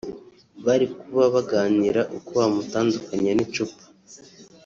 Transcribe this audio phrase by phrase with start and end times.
[0.65, 3.83] bari kuba baganira uko bamutandukanya n’icupa